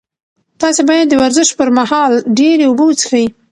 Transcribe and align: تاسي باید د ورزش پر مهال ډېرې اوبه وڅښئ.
تاسي 0.59 0.81
باید 0.89 1.05
د 1.09 1.13
ورزش 1.23 1.49
پر 1.59 1.69
مهال 1.77 2.13
ډېرې 2.39 2.63
اوبه 2.67 2.83
وڅښئ. 2.85 3.25